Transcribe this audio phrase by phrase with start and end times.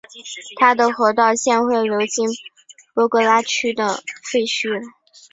[0.59, 2.27] 它的河道现会流经
[2.95, 4.81] 博格拉区内的废墟。